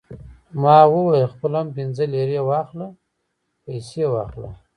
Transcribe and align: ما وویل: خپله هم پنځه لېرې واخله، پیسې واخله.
ما 0.61 0.77
وویل: 0.93 1.31
خپله 1.33 1.55
هم 1.61 1.67
پنځه 1.77 2.03
لېرې 2.13 2.39
واخله، 2.49 2.87
پیسې 3.65 4.03
واخله. 4.13 4.49